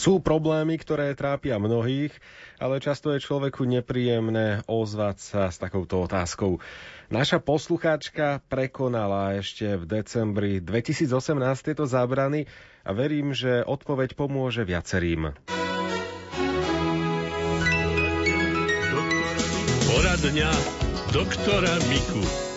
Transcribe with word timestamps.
Sú 0.00 0.16
problémy, 0.16 0.80
ktoré 0.80 1.12
trápia 1.12 1.60
mnohých, 1.60 2.08
ale 2.56 2.80
často 2.80 3.12
je 3.12 3.20
človeku 3.20 3.68
nepríjemné 3.68 4.64
ozvať 4.64 5.16
sa 5.20 5.42
s 5.52 5.60
takouto 5.60 6.00
otázkou. 6.08 6.56
Naša 7.12 7.36
poslucháčka 7.36 8.40
prekonala 8.48 9.36
ešte 9.36 9.76
v 9.76 9.84
decembri 10.00 10.64
2018 10.64 11.04
tieto 11.60 11.84
zábrany 11.84 12.48
a 12.80 12.96
verím, 12.96 13.36
že 13.36 13.60
odpoveď 13.60 14.16
pomôže 14.16 14.64
viacerým. 14.64 15.36
Poradňa 19.84 20.50
doktora 21.12 21.76
Miku. 21.92 22.49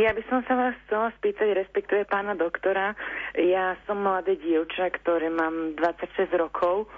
Ja 0.00 0.16
by 0.16 0.22
som 0.32 0.40
sa 0.48 0.56
vás 0.56 0.72
chcela 0.88 1.12
spýtať, 1.20 1.52
respektuje 1.52 2.08
pána 2.08 2.32
doktora. 2.32 2.96
Ja 3.36 3.76
som 3.84 4.00
mladé 4.00 4.40
dievča, 4.40 4.88
ktoré 4.96 5.28
mám 5.28 5.76
26 5.76 6.40
rokov 6.40 6.88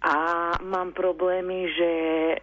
a 0.00 0.16
mám 0.64 0.96
problémy, 0.96 1.68
že 1.76 1.90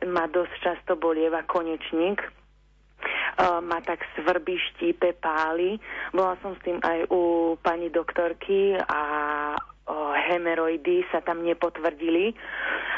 ma 0.06 0.30
dosť 0.30 0.54
často 0.62 0.94
bolieva 0.94 1.42
konečník. 1.50 2.22
Uh, 2.22 3.66
ma 3.66 3.82
tak 3.82 4.06
svrbí, 4.14 4.62
štípe, 4.62 5.18
páli. 5.18 5.82
Bola 6.14 6.38
som 6.46 6.54
s 6.54 6.62
tým 6.62 6.78
aj 6.86 7.10
u 7.10 7.58
pani 7.66 7.90
doktorky 7.90 8.78
a 8.78 9.02
hemeroidy 10.30 11.06
sa 11.14 11.22
tam 11.22 11.46
nepotvrdili. 11.46 12.34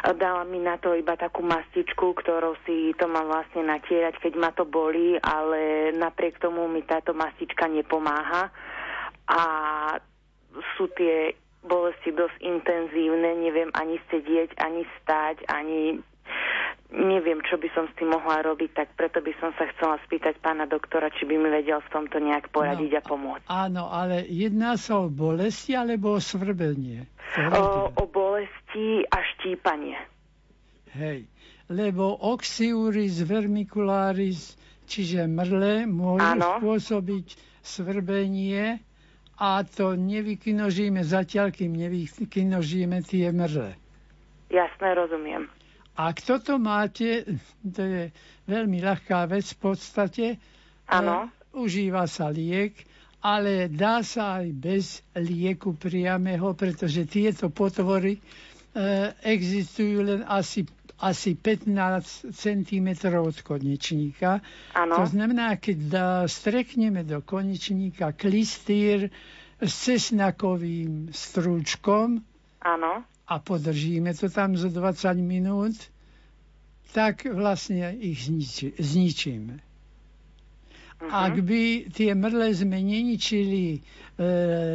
Dala 0.08 0.48
mi 0.48 0.64
na 0.64 0.80
to 0.80 0.96
iba 0.96 1.20
takú 1.20 1.44
mastičku, 1.44 2.16
ktorou 2.16 2.56
si 2.64 2.96
to 2.96 3.12
mám 3.12 3.28
vlastne 3.28 3.68
natierať, 3.68 4.16
keď 4.24 4.34
ma 4.40 4.56
to 4.56 4.64
bolí, 4.64 5.20
ale 5.20 5.92
napriek 5.92 6.40
tomu 6.40 6.64
mi 6.72 6.80
táto 6.88 7.12
mastička 7.12 7.68
nepomáha. 7.68 8.48
A 9.28 9.42
sú 10.80 10.88
tie 10.96 11.36
bolesti 11.68 12.16
dosť 12.16 12.40
intenzívne, 12.40 13.36
neviem 13.36 13.68
ani 13.76 14.00
sedieť, 14.08 14.56
ani 14.64 14.88
stať, 15.04 15.44
ani 15.52 16.00
neviem, 16.92 17.44
čo 17.44 17.60
by 17.60 17.68
som 17.76 17.86
s 17.92 17.94
tým 18.00 18.16
mohla 18.16 18.40
robiť, 18.48 18.72
tak 18.72 18.88
preto 18.96 19.20
by 19.20 19.36
som 19.44 19.52
sa 19.60 19.68
chcela 19.76 20.00
spýtať 20.08 20.40
pána 20.40 20.64
doktora, 20.64 21.12
či 21.12 21.28
by 21.28 21.36
mi 21.36 21.50
vedel 21.52 21.84
v 21.84 21.92
tomto 21.92 22.18
nejak 22.24 22.48
poradiť 22.56 22.92
no, 22.96 22.98
a 22.98 23.02
pomôcť. 23.04 23.46
Áno, 23.52 23.84
ale 23.92 24.24
jedná 24.28 24.80
sa 24.80 25.04
o 25.04 25.12
bolesti 25.12 25.76
alebo 25.76 26.16
o 26.16 26.24
svrbenie? 26.24 27.04
O, 27.52 27.92
o 27.92 28.04
bolesti 28.08 29.04
a 29.04 29.18
štípanie. 29.36 30.00
Hej, 30.96 31.28
lebo 31.68 32.16
oxiuris 32.24 33.20
vermicularis, 33.28 34.56
čiže 34.88 35.28
mrle, 35.28 35.84
môžu 35.92 36.24
ano. 36.24 36.64
spôsobiť 36.64 37.36
svrbenie 37.60 38.80
a 39.38 39.62
to 39.68 40.00
nevykinožíme 40.00 41.04
zatiaľ, 41.04 41.52
kým 41.52 41.76
nevykinožíme 41.76 43.04
tie 43.04 43.30
mrle. 43.36 43.76
Jasné, 44.48 44.96
rozumiem. 44.96 45.52
Ak 45.98 46.22
toto 46.22 46.62
máte, 46.62 47.26
to 47.66 47.82
je 47.82 48.04
veľmi 48.46 48.78
ľahká 48.80 49.26
vec 49.26 49.50
v 49.50 49.60
podstate. 49.60 50.26
Áno. 50.86 51.26
E, 51.26 51.58
užíva 51.58 52.06
sa 52.06 52.30
liek, 52.30 52.86
ale 53.18 53.66
dá 53.66 54.06
sa 54.06 54.38
aj 54.38 54.48
bez 54.54 54.86
lieku 55.18 55.74
priameho, 55.74 56.54
pretože 56.54 57.10
tieto 57.10 57.50
potvory 57.50 58.14
e, 58.14 58.22
existujú 59.26 60.06
len 60.06 60.22
asi 60.24 60.70
asi 60.98 61.38
15 61.38 62.34
cm 62.34 62.88
od 63.22 63.38
konečníka. 63.46 64.42
Ano. 64.74 64.98
To 64.98 65.06
znamená, 65.06 65.54
keď 65.62 65.78
dá, 65.86 66.10
strekneme 66.26 67.06
do 67.06 67.22
konečníka 67.22 68.18
klistýr 68.18 69.14
s 69.62 69.74
cesnakovým 69.86 71.14
strúčkom, 71.14 72.18
Áno 72.66 73.06
a 73.28 73.40
podržíme 73.40 74.14
to 74.14 74.30
tam 74.30 74.56
zo 74.56 74.70
20 74.70 75.20
minút, 75.20 75.76
tak 76.96 77.28
vlastne 77.28 77.92
ich 78.00 78.24
zniči, 78.24 78.74
zničíme. 78.80 79.56
Uh-huh. 80.98 81.12
Ak 81.14 81.38
by 81.38 81.92
tie 81.94 82.16
mrle 82.18 82.50
sme 82.56 82.82
neničili 82.82 83.78
e, 83.78 83.80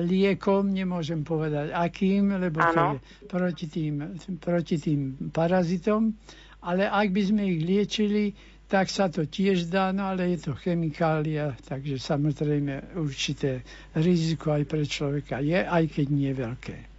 liekom, 0.07 0.71
nemôžem 0.71 1.27
povedať 1.27 1.75
akým, 1.75 2.39
lebo 2.39 2.63
ano. 2.63 2.71
to 2.71 2.79
je 2.79 3.27
proti 3.27 3.67
tým, 3.67 3.95
proti 4.39 4.77
tým 4.79 5.01
parazitom, 5.35 6.15
ale 6.63 6.87
ak 6.87 7.11
by 7.11 7.23
sme 7.27 7.43
ich 7.49 7.67
liečili, 7.67 8.37
tak 8.71 8.87
sa 8.87 9.11
to 9.11 9.27
tiež 9.27 9.67
dá, 9.67 9.91
no 9.91 10.15
ale 10.15 10.33
je 10.33 10.47
to 10.47 10.53
chemikália, 10.55 11.59
takže 11.67 11.99
samozrejme 11.99 12.97
určité 12.97 13.67
riziko 13.93 14.55
aj 14.55 14.65
pre 14.65 14.87
človeka 14.87 15.43
je, 15.43 15.59
aj 15.59 15.85
keď 15.91 16.07
nie 16.09 16.31
veľké. 16.31 16.92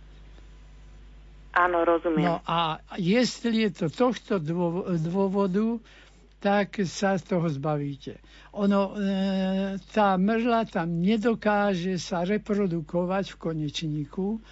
Áno, 1.53 1.85
rozumiem. 1.85 2.25
No 2.25 2.35
a 2.49 2.81
jestli 2.97 3.69
je 3.69 3.85
to 3.85 3.87
tohto 3.93 4.41
dôvodu, 4.97 5.77
tak 6.41 6.81
sa 6.83 7.15
z 7.15 7.23
toho 7.29 7.47
zbavíte. 7.47 8.19
Ono, 8.57 8.91
e, 8.91 9.77
tá 9.95 10.19
mrla 10.19 10.67
tam 10.67 10.99
nedokáže 10.99 11.95
sa 12.01 12.27
reprodukovať 12.27 13.37
v 13.37 13.39
konečníku, 13.39 14.43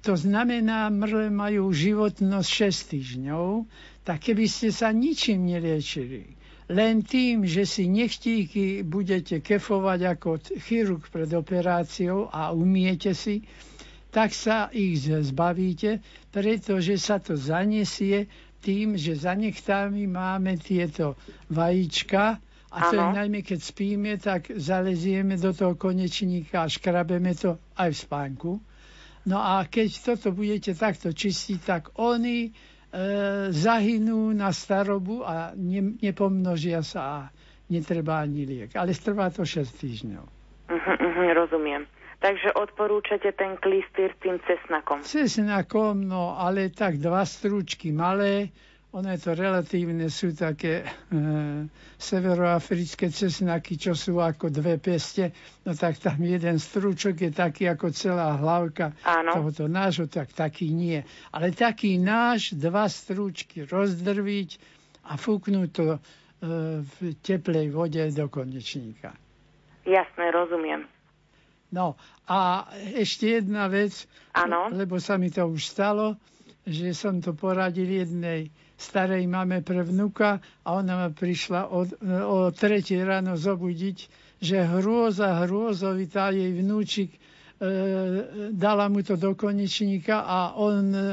to 0.00 0.16
znamená, 0.16 0.88
mrle 0.88 1.28
majú 1.28 1.68
životnosť 1.76 2.48
6 2.48 2.92
týždňov, 2.92 3.48
tak 4.00 4.32
keby 4.32 4.48
ste 4.48 4.72
sa 4.72 4.96
ničím 4.96 5.44
neliečili, 5.44 6.40
len 6.72 7.04
tým, 7.04 7.44
že 7.44 7.68
si 7.68 7.84
nechtíky 7.84 8.80
budete 8.80 9.44
kefovať 9.44 10.00
ako 10.16 10.28
chirurg 10.56 11.04
pred 11.12 11.28
operáciou 11.36 12.32
a 12.32 12.48
umiete 12.56 13.12
si, 13.12 13.44
tak 14.10 14.34
sa 14.34 14.70
ich 14.74 15.06
zbavíte, 15.06 16.02
pretože 16.34 16.98
sa 16.98 17.22
to 17.22 17.38
zanesie 17.38 18.26
tým, 18.60 18.98
že 18.98 19.16
za 19.16 19.32
nechtami 19.32 20.04
máme 20.04 20.60
tieto 20.60 21.16
vajíčka 21.48 22.42
a 22.70 22.76
to 22.86 22.94
je 22.94 23.06
najmä 23.18 23.42
keď 23.42 23.60
spíme, 23.66 24.14
tak 24.22 24.54
zalezieme 24.54 25.34
do 25.34 25.50
toho 25.50 25.74
konečníka 25.74 26.62
a 26.62 26.70
škrabeme 26.70 27.34
to 27.34 27.58
aj 27.74 27.90
v 27.90 27.98
spánku. 27.98 28.50
No 29.26 29.42
a 29.42 29.66
keď 29.66 30.14
toto 30.14 30.30
budete 30.30 30.78
takto 30.78 31.10
čistiť, 31.10 31.58
tak 31.66 31.82
oni 31.98 32.46
e, 32.46 32.50
zahynú 33.50 34.30
na 34.32 34.54
starobu 34.54 35.26
a 35.26 35.52
ne, 35.58 35.98
nepomnožia 35.98 36.80
sa 36.86 37.02
a 37.02 37.18
netreba 37.68 38.22
ani 38.22 38.46
liek. 38.46 38.70
Ale 38.78 38.94
trvá 38.94 39.28
to 39.34 39.42
6 39.42 39.66
týždňov. 39.66 40.24
Uh-huh, 40.70 40.96
uh-huh, 40.96 41.28
rozumiem. 41.34 41.84
Takže 42.20 42.52
odporúčate 42.52 43.32
ten 43.32 43.56
klistýr 43.56 44.12
s 44.12 44.18
tým 44.20 44.36
cesnakom. 44.44 45.00
Cesnakom, 45.00 46.04
no 46.04 46.36
ale 46.36 46.68
tak 46.68 47.00
dva 47.00 47.24
strúčky 47.24 47.96
malé, 47.96 48.52
ono 48.92 49.08
je 49.14 49.20
to 49.22 49.32
relatívne, 49.38 50.10
sú 50.10 50.34
také 50.34 50.82
e, 50.82 50.86
severoafrické 51.96 53.08
cesnaky, 53.08 53.78
čo 53.78 53.96
sú 53.96 54.18
ako 54.18 54.52
dve 54.52 54.82
peste, 54.82 55.30
no 55.64 55.72
tak 55.72 55.96
tam 56.02 56.18
jeden 56.20 56.58
strúčok 56.58 57.24
je 57.24 57.30
taký 57.30 57.70
ako 57.70 57.88
celá 57.94 58.36
hlavka 58.36 58.92
Áno. 59.06 59.40
tohoto 59.40 59.70
nášho, 59.70 60.10
tak 60.10 60.34
taký 60.34 60.74
nie. 60.74 61.00
Ale 61.30 61.54
taký 61.54 62.02
náš, 62.02 62.52
dva 62.52 62.90
strúčky 62.90 63.62
rozdrviť 63.64 64.50
a 65.06 65.16
fúknúť 65.16 65.68
to 65.70 65.86
e, 65.94 65.98
v 66.84 66.96
teplej 67.22 67.70
vode 67.70 68.02
do 68.12 68.26
konečníka. 68.26 69.14
Jasné, 69.86 70.34
rozumiem. 70.34 70.84
No 71.70 71.94
a 72.26 72.66
ešte 72.94 73.38
jedna 73.38 73.66
vec, 73.66 74.06
ano. 74.34 74.70
lebo 74.70 74.98
sa 74.98 75.14
mi 75.14 75.30
to 75.30 75.46
už 75.46 75.62
stalo, 75.64 76.18
že 76.66 76.92
som 76.92 77.18
to 77.18 77.32
poradil 77.32 77.86
jednej 77.86 78.50
starej 78.74 79.26
mame 79.26 79.60
pre 79.60 79.80
vnuka 79.80 80.38
a 80.64 80.68
ona 80.72 80.94
ma 80.96 81.08
prišla 81.08 81.68
o, 81.68 81.84
o 82.26 82.38
tretie 82.50 83.00
ráno 83.00 83.36
zobudiť, 83.36 83.98
že 84.40 84.56
hrôza, 84.64 85.44
hrôzovitá 85.44 86.32
jej 86.32 86.48
vnúčik 86.50 87.12
dala 88.50 88.88
mu 88.88 89.02
to 89.04 89.16
do 89.20 89.36
konečníka 89.36 90.24
a 90.24 90.56
on 90.56 90.96
e, 90.96 91.04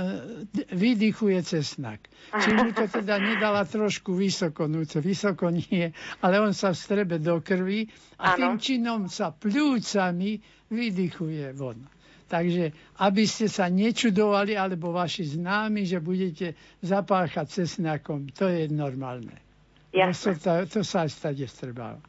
vydychuje 0.71 1.43
cesnak. 1.43 2.07
Či 2.31 2.49
mu 2.55 2.71
to 2.71 2.87
teda 2.87 3.19
nedala 3.19 3.67
trošku 3.67 4.15
vysoko, 4.15 4.63
núce, 4.71 5.03
vysoko 5.03 5.51
nie, 5.51 5.91
ale 6.23 6.39
on 6.39 6.55
sa 6.55 6.71
vstrebe 6.71 7.19
do 7.19 7.43
krvi 7.43 7.91
a 8.15 8.31
ano. 8.31 8.35
tým 8.39 8.53
činom 8.63 9.01
sa 9.11 9.35
pľúcami 9.35 10.39
vydychuje 10.71 11.51
von. 11.51 11.83
Takže 12.27 12.71
aby 13.03 13.23
ste 13.27 13.47
sa 13.51 13.67
nečudovali, 13.67 14.55
alebo 14.55 14.91
vaši 14.91 15.35
známi, 15.35 15.83
že 15.83 15.99
budete 15.99 16.55
zapáchať 16.79 17.63
cesnakom, 17.63 18.27
to 18.31 18.47
je 18.47 18.71
normálne. 18.71 19.35
Jasne. 19.91 20.35
To, 20.39 20.63
to, 20.63 20.79
to 20.79 20.81
sa 20.83 21.07
stade 21.07 21.43
strebáva. 21.43 21.99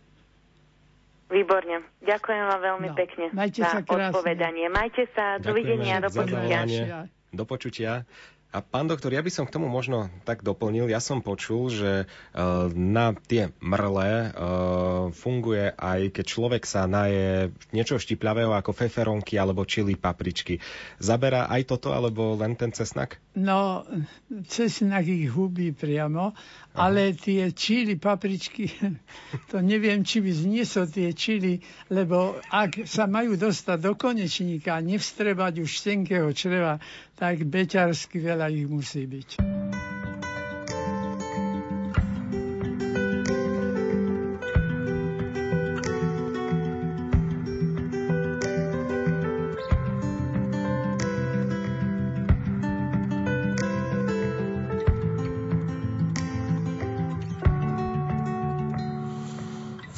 Výborne. 1.29 1.85
Ďakujem 2.01 2.43
vám 2.49 2.61
veľmi 2.65 2.89
no, 2.89 2.97
pekne 2.97 3.25
majte 3.37 3.61
za 3.61 3.69
sa 3.69 3.79
krásne. 3.85 4.17
odpovedanie. 4.17 4.67
Majte 4.73 5.05
sa. 5.13 5.37
Dovidenia. 5.37 6.01
Do 6.01 6.09
počutia. 6.09 6.59
Do 7.29 7.45
počutia. 7.45 7.93
A 8.49 8.65
pán 8.65 8.89
doktor, 8.89 9.13
ja 9.13 9.21
by 9.21 9.29
som 9.29 9.45
k 9.45 9.53
tomu 9.53 9.69
možno 9.69 10.09
tak 10.25 10.41
doplnil. 10.41 10.89
Ja 10.89 11.05
som 11.05 11.21
počul, 11.21 11.69
že 11.69 11.93
e, 12.01 12.07
na 12.73 13.13
tie 13.13 13.53
mrle 13.61 14.09
e, 14.09 14.29
funguje 15.13 15.77
aj 15.77 16.17
keď 16.17 16.25
človek 16.25 16.63
sa 16.65 16.89
naje 16.89 17.53
niečo 17.77 18.01
štipľavého 18.01 18.57
ako 18.57 18.73
feferonky 18.73 19.37
alebo 19.37 19.69
čili 19.69 20.01
papričky. 20.01 20.65
Zaberá 20.97 21.45
aj 21.53 21.77
toto 21.77 21.93
alebo 21.93 22.41
len 22.41 22.57
ten 22.57 22.73
cesnak? 22.73 23.21
No, 23.37 23.85
cesnak 24.49 25.05
ich 25.05 25.29
hubí 25.29 25.77
priamo, 25.77 26.33
Aha. 26.33 26.89
ale 26.89 27.13
tie 27.13 27.53
čili 27.53 28.01
papričky, 28.01 28.73
to 29.53 29.61
neviem, 29.61 30.09
či 30.09 30.25
by 30.25 30.33
zniesol 30.33 30.89
tie 30.89 31.13
čili, 31.13 31.61
lebo 31.93 32.41
ak 32.49 32.89
sa 32.89 33.05
majú 33.05 33.37
dostať 33.37 33.77
do 33.77 33.93
konečníka 33.93 34.73
a 34.73 34.81
nevstrebať 34.81 35.61
už 35.61 35.71
tenkého 35.85 36.33
čreva, 36.33 36.81
tak 37.19 37.43
beťarsky 37.45 38.23
veľa 38.39 38.55
ich 38.55 38.71
musí 38.71 39.03
byť. 39.03 39.31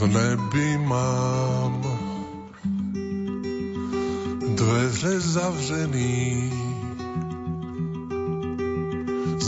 V 0.00 0.08
nebi 0.08 0.80
mám 0.88 1.84
dveře 4.56 5.20
zavřený 5.20 6.69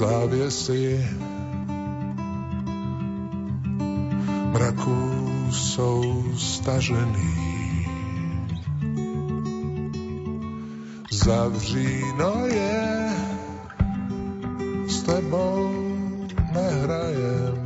závěsy 0.03 1.07
mraků 4.51 5.11
jsou 5.51 6.25
stažený. 6.37 7.87
Zavříno 11.11 12.47
je, 12.47 13.11
s 14.89 15.03
tebou 15.03 15.71
nehrajem. 16.53 17.63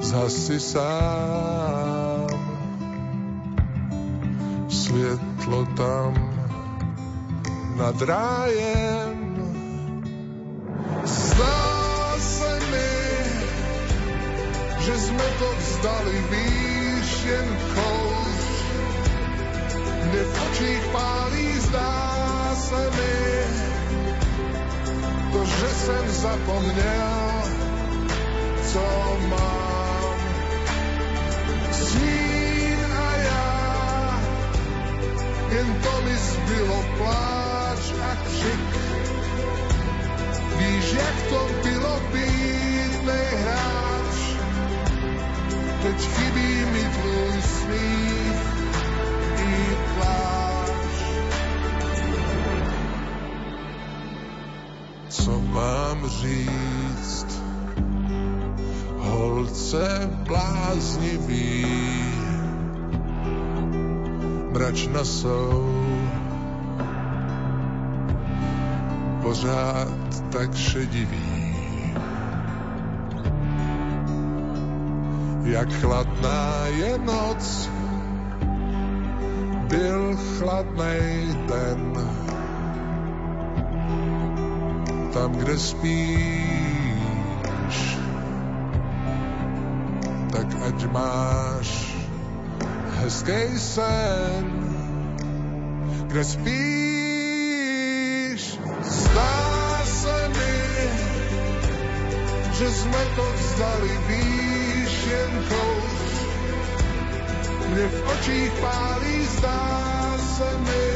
Zhasi 0.00 0.60
sám, 0.60 2.28
světlo 4.68 5.64
tam 5.76 6.14
nad 7.76 8.02
rájem 8.02 9.27
Zdá 11.38 12.18
se 12.18 12.50
mi, 12.66 12.98
že 14.82 14.94
sme 15.06 15.26
to 15.38 15.48
vzdali 15.54 16.16
výš 16.34 17.10
jen 17.30 17.48
kouř. 17.78 18.42
Mne 20.02 20.22
v 20.26 20.34
očích 20.34 20.84
pálí, 20.90 21.48
zdá 21.62 21.94
se 22.58 22.82
mi, 22.90 23.18
to, 25.30 25.40
že 25.46 25.68
jsem 25.78 26.04
zapomněl, 26.26 27.42
co 28.66 28.82
mám. 29.30 29.57
Mračna 64.58 65.04
jsou 65.04 65.84
pořád 69.22 70.22
tak 70.32 70.56
šedivý. 70.56 71.54
Jak 75.42 75.72
chladná 75.72 76.66
je 76.66 76.98
noc, 76.98 77.70
byl 79.68 80.16
chladnej 80.38 81.36
den. 81.46 81.92
Tam, 85.12 85.32
kde 85.32 85.58
spíš, 85.58 85.98
tak 90.32 90.46
ať 90.66 90.86
máš 90.92 91.87
hezký 93.08 93.56
sen, 93.56 94.44
kde 96.12 96.24
spíš, 96.24 96.60
zdá 98.84 99.48
že 102.58 102.68
sme 102.74 103.02
to 103.16 103.22
vzdali 103.22 103.92
výšienkou. 104.10 105.72
Mne 107.70 107.86
v 107.86 107.98
očích 108.12 108.52
pálí, 108.60 109.16
zdá 109.40 109.62
se 110.18 110.50
mi, 110.58 110.90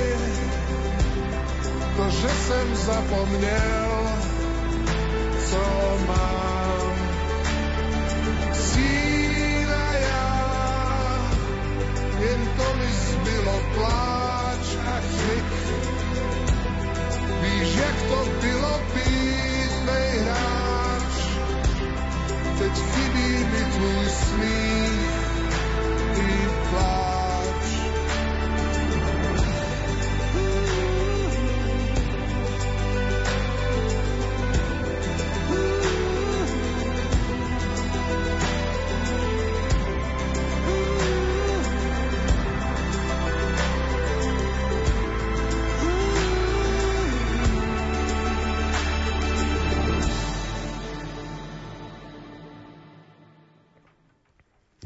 to, 1.96 2.04
že 2.10 2.28
jsem 2.28 2.66
zapomněl, 2.76 3.92
co 5.48 5.62
mám. 6.10 6.51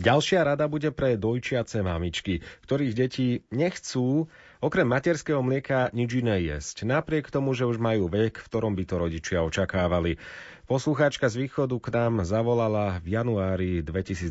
Ďalšia 0.07 0.47
rada 0.47 0.71
bude 0.71 0.95
pre 0.95 1.19
dojčiace 1.19 1.83
mamičky, 1.83 2.39
ktorých 2.63 2.95
deti 2.95 3.43
nechcú 3.51 4.31
okrem 4.63 4.87
materského 4.87 5.43
mlieka 5.43 5.91
nič 5.91 6.23
iné 6.23 6.47
jesť, 6.47 6.87
napriek 6.87 7.27
tomu, 7.27 7.59
že 7.59 7.67
už 7.67 7.83
majú 7.83 8.07
vek, 8.07 8.39
v 8.39 8.47
ktorom 8.47 8.79
by 8.79 8.87
to 8.87 9.03
rodičia 9.03 9.43
očakávali. 9.43 10.23
Poslucháčka 10.71 11.27
z 11.27 11.51
východu 11.51 11.75
k 11.83 11.91
nám 11.91 12.23
zavolala 12.23 13.03
v 13.03 13.19
januári 13.19 13.83
2019. 13.83 14.31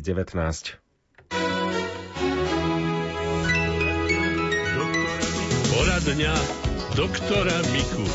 Poradňa 5.76 6.34
doktora 6.96 7.56
Miku. 7.76 8.08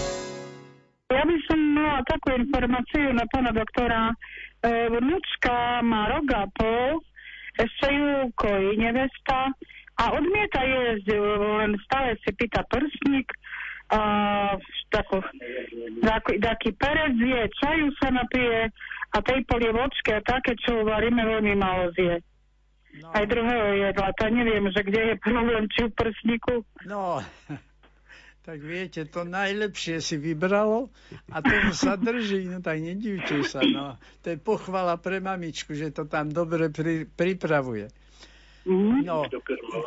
Ja 1.14 1.22
by 1.30 1.38
som 1.46 1.60
mala 1.78 2.02
takú 2.10 2.42
informáciu 2.42 3.14
na 3.14 3.26
pána 3.30 3.54
doktora. 3.54 4.10
E, 4.10 4.90
vnúčka 4.98 5.86
má 5.86 6.10
rok 6.10 6.26
a 6.34 6.50
pol 6.58 7.06
ešte 7.60 7.88
ju 7.92 8.32
kojí 8.36 8.78
nevesta 8.80 9.52
a 10.00 10.04
odmieta 10.16 10.62
jesť, 10.64 11.08
len 11.62 11.76
stále 11.86 12.16
si 12.24 12.32
pýta 12.36 12.64
prsník, 12.72 13.28
a 13.92 14.00
taký, 16.00 16.40
taký 16.40 16.70
perec 16.80 17.16
je, 17.20 17.42
čaju 17.60 17.88
sa 18.00 18.08
napije 18.08 18.72
a 19.12 19.18
tej 19.20 19.44
polievočky 19.44 20.16
a 20.16 20.24
také, 20.24 20.56
čo 20.64 20.88
varíme, 20.88 21.20
veľmi 21.20 21.54
malo 21.60 21.92
zje. 22.00 22.24
No. 23.04 23.12
Aj 23.12 23.24
druhého 23.28 23.68
jedla, 23.88 24.16
tak 24.16 24.32
neviem, 24.32 24.68
že 24.72 24.84
kde 24.84 25.02
je 25.12 25.16
problém, 25.24 25.64
či 25.76 25.88
v 25.88 25.96
prsníku. 25.96 26.56
No, 26.88 27.20
Tak 28.42 28.58
viete, 28.58 29.06
to 29.06 29.22
najlepšie 29.22 30.02
si 30.02 30.18
vybralo 30.18 30.90
a 31.30 31.46
to 31.46 31.54
sa 31.78 31.94
drží, 31.94 32.50
no 32.50 32.58
tak 32.58 32.82
nedivte 32.82 33.46
sa. 33.46 33.62
No. 33.62 34.02
To 34.26 34.34
je 34.34 34.38
pochvala 34.42 34.98
pre 34.98 35.22
mamičku, 35.22 35.78
že 35.78 35.94
to 35.94 36.10
tam 36.10 36.34
dobre 36.34 36.74
pri, 36.74 37.06
pripravuje. 37.06 37.94
Mhm. 38.66 39.06
No, 39.06 39.26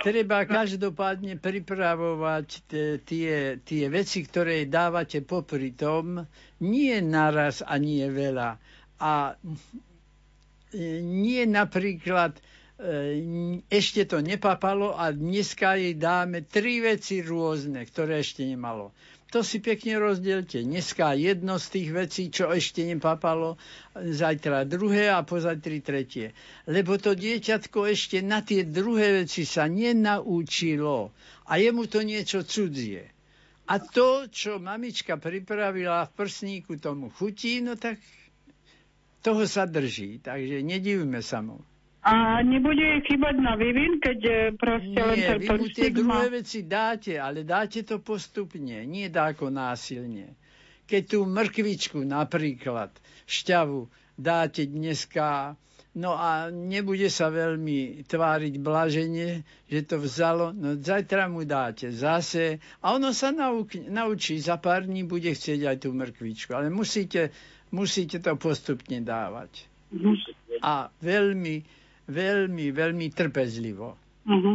treba 0.02 0.42
každopádne 0.42 1.38
pripravovať 1.38 2.46
tie, 3.02 3.58
tie, 3.58 3.82
veci, 3.86 4.26
ktoré 4.26 4.66
dávate 4.66 5.22
popri 5.22 5.70
tom, 5.70 6.26
nie 6.58 6.98
naraz 6.98 7.62
a 7.62 7.78
nie 7.78 8.06
veľa. 8.06 8.58
A 8.98 9.34
nie 11.02 11.42
napríklad 11.46 12.34
ešte 13.70 14.02
to 14.02 14.18
nepapalo 14.18 14.98
a 14.98 15.14
dneska 15.14 15.78
jej 15.78 15.94
dáme 15.94 16.42
tri 16.42 16.82
veci 16.82 17.22
rôzne, 17.22 17.86
ktoré 17.86 18.18
ešte 18.18 18.42
nemalo. 18.42 18.90
To 19.30 19.42
si 19.42 19.58
pekne 19.58 19.98
rozdielte. 19.98 20.62
Dneska 20.62 21.14
jedno 21.14 21.58
z 21.58 21.66
tých 21.70 21.88
vecí, 21.90 22.22
čo 22.30 22.54
ešte 22.54 22.86
nepapalo, 22.86 23.58
zajtra 23.94 24.62
druhé 24.62 25.10
a 25.10 25.26
pozajtri 25.26 25.82
tretie. 25.82 26.30
Lebo 26.66 26.98
to 26.98 27.18
dieťatko 27.18 27.90
ešte 27.90 28.22
na 28.22 28.46
tie 28.46 28.62
druhé 28.62 29.22
veci 29.22 29.42
sa 29.42 29.66
nenaučilo 29.66 31.10
a 31.50 31.52
je 31.58 31.70
mu 31.74 31.90
to 31.90 32.06
niečo 32.06 32.46
cudzie. 32.46 33.10
A 33.64 33.82
to, 33.82 34.30
čo 34.30 34.62
mamička 34.62 35.18
pripravila 35.18 36.06
v 36.06 36.14
prsníku, 36.14 36.78
tomu 36.78 37.10
chutí, 37.10 37.58
no 37.58 37.74
tak 37.74 37.98
toho 39.18 39.42
sa 39.50 39.66
drží. 39.66 40.22
Takže 40.22 40.62
nedivme 40.62 41.18
sa 41.24 41.42
mu. 41.42 41.58
A 42.04 42.44
nebude 42.44 43.00
chýbať 43.08 43.40
na 43.40 43.56
vývin, 43.56 43.96
keď 43.96 44.18
e, 44.28 44.32
proste 44.52 44.92
len 45.00 45.16
Nie, 45.16 45.28
ten 45.32 45.38
vy 45.40 45.48
mu 45.56 45.66
tie 45.72 45.88
druhé 45.88 46.28
veci 46.28 46.60
dáte, 46.68 47.16
ale 47.16 47.48
dáte 47.48 47.80
to 47.80 47.96
postupne, 48.04 48.84
nie 48.84 49.08
dáko 49.08 49.48
násilne. 49.48 50.36
Keď 50.84 51.02
tú 51.16 51.24
mrkvičku 51.24 52.04
napríklad, 52.04 52.92
šťavu, 53.24 53.88
dáte 54.20 54.68
dneska, 54.68 55.56
no 55.96 56.12
a 56.12 56.52
nebude 56.52 57.08
sa 57.08 57.32
veľmi 57.32 58.04
tváriť 58.04 58.54
blaženie, 58.60 59.40
že 59.64 59.80
to 59.88 59.96
vzalo, 59.96 60.52
no 60.52 60.76
zajtra 60.76 61.32
mu 61.32 61.48
dáte 61.48 61.88
zase 61.88 62.60
a 62.84 62.92
ono 62.92 63.16
sa 63.16 63.32
nauk- 63.32 63.80
naučí, 63.88 64.36
za 64.44 64.60
pár 64.60 64.84
dní 64.84 65.08
bude 65.08 65.32
chcieť 65.32 65.72
aj 65.72 65.76
tú 65.80 65.96
mrkvičku, 65.96 66.52
ale 66.52 66.68
musíte, 66.68 67.32
musíte 67.72 68.20
to 68.20 68.36
postupne 68.36 69.00
dávať. 69.00 69.72
Mhm. 69.88 70.12
A 70.60 70.92
veľmi, 71.00 71.64
veľmi, 72.08 72.66
veľmi 72.72 73.06
trpezlivo. 73.12 73.96
Mhm. 74.28 74.52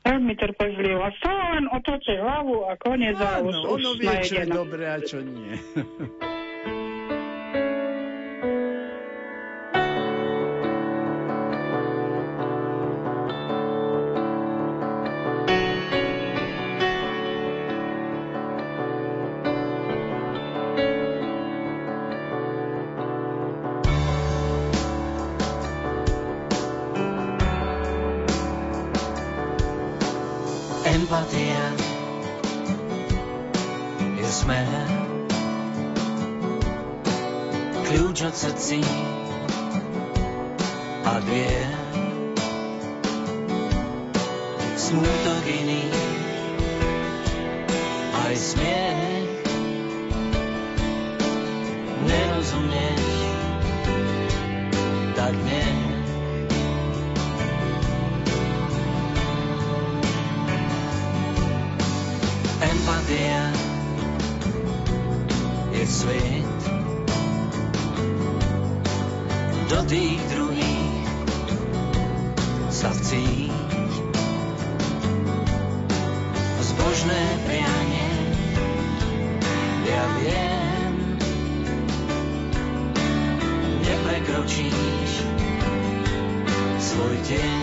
Veľmi 0.00 0.32
trpezlivo. 0.34 1.00
A 1.06 1.10
stále 1.20 1.42
len 1.60 1.66
otočí 1.70 2.16
hlavu 2.16 2.66
a 2.66 2.74
koniec 2.80 3.20
a 3.20 3.44
už, 3.44 3.54
Áno, 3.54 3.78
už 3.78 3.82
ono 3.84 3.90
vie, 4.00 4.16
čo 4.24 4.34
je 4.42 4.46
dobré 4.48 4.84
a 4.90 4.98
čo 4.98 5.20
nie. 5.22 5.54
Empatia 31.00 31.64
je 34.20 34.28
smer, 34.28 34.68
kľúč 37.88 38.20
od 38.28 38.34
srdcí 38.36 38.84
a 41.08 41.16
dvier. 41.24 41.72
Smutok 44.76 45.44
iný, 45.48 45.88
aj 48.28 48.34
smiech, 48.36 49.24
nerozumieš, 52.04 53.08
tak 55.16 55.32
nie. 55.48 55.89
Empatia 63.10 63.50
je 65.74 65.82
svet. 65.82 66.60
Do 69.66 69.82
tých 69.90 70.20
druhých 70.30 71.10
sa 72.70 72.94
vcíť. 72.94 73.50
Zbožné 76.62 77.22
prianie 77.50 78.10
ja 79.90 80.02
viem 80.22 80.94
neprekročíš 83.90 85.10
svoj 86.78 87.14
deň. 87.26 87.58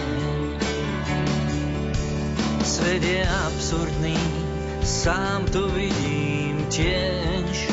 Svet 2.67 2.99
je 2.99 3.23
absurdný 3.23 4.19
sám 4.87 5.43
to 5.51 5.67
vidím 5.67 6.63
tiež. 6.71 7.67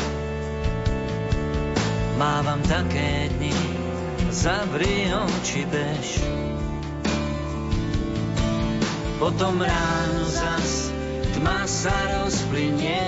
Mávam 2.19 2.59
také 2.67 3.31
dni, 3.39 3.55
zavri 4.35 5.15
oči 5.15 5.63
bež. 5.71 6.27
Potom 9.23 9.63
ráno 9.63 10.27
zas 10.27 10.91
tma 11.39 11.63
sa 11.71 11.95
rozplynie. 12.19 13.07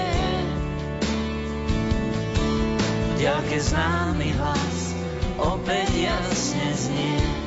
V 3.10 3.12
ďalke 3.18 3.58
známy 3.58 4.30
hlas 4.38 4.78
opäť 5.34 5.90
jasne 5.98 6.66
znie. 6.78 7.45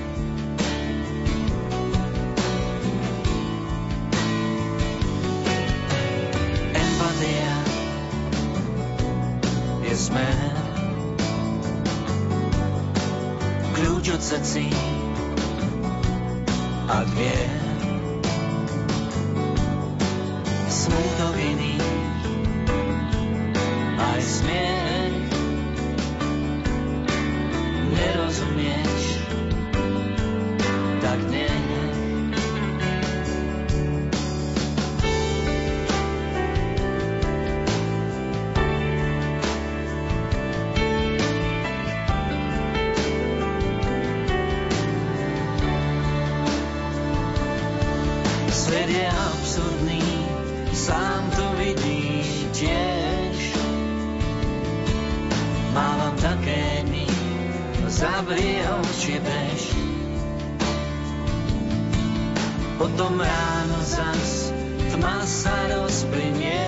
Potom 62.80 63.20
ráno 63.20 63.80
zas 63.84 64.56
tma 64.96 65.20
sa 65.28 65.52
rozplynie. 65.68 66.64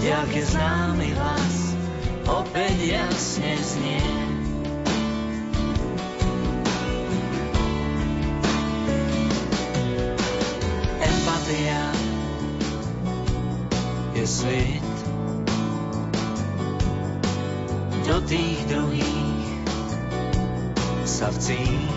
Jak 0.00 0.32
je 0.32 0.40
známy 0.40 1.12
hlas, 1.12 1.76
opäť 2.24 2.96
jasne 2.96 3.52
znie. 3.60 4.00
Empatia 11.04 11.84
je 14.16 14.24
svet 14.24 14.96
do 18.08 18.24
tých 18.24 18.56
druhých 18.72 19.52
sa 21.04 21.28
vcíť 21.28 21.95